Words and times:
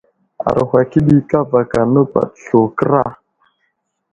Aruhw 0.47 0.71
akəɗi 0.79 1.15
kava 1.29 1.59
napaɗ 1.93 2.29
slu 2.43 2.61
kəra. 2.77 3.03